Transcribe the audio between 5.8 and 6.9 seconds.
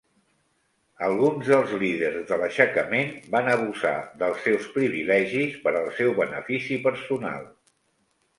al seu benefici